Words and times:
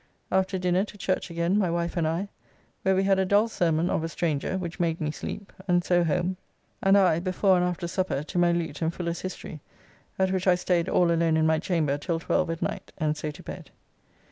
After 0.31 0.57
dinner 0.57 0.83
to 0.85 0.97
church 0.97 1.29
again, 1.29 1.59
my 1.59 1.69
wife 1.69 1.95
and 1.95 2.07
I, 2.07 2.29
where 2.81 2.95
we 2.95 3.03
had 3.03 3.19
a 3.19 3.23
dull 3.23 3.47
sermon 3.47 3.87
of 3.87 4.03
a 4.03 4.09
stranger, 4.09 4.57
which 4.57 4.79
made 4.79 4.99
me 4.99 5.11
sleep, 5.11 5.53
and 5.67 5.83
so 5.83 6.03
home, 6.03 6.37
and 6.81 6.97
I, 6.97 7.19
before 7.19 7.55
and 7.55 7.63
after 7.63 7.87
supper, 7.87 8.23
to 8.23 8.37
my 8.39 8.51
lute 8.51 8.81
and 8.81 8.91
Fuller's 8.91 9.21
History, 9.21 9.61
at 10.17 10.31
which 10.31 10.47
I 10.47 10.55
staid 10.55 10.89
all 10.89 11.11
alone 11.11 11.37
in 11.37 11.45
my 11.45 11.59
chamber 11.59 11.99
till 11.99 12.19
12 12.19 12.49
at 12.49 12.61
night, 12.63 12.91
and 12.97 13.15
so 13.15 13.29
to 13.29 13.43
bed. 13.43 13.69